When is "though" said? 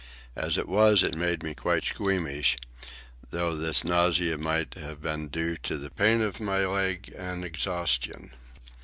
3.29-3.55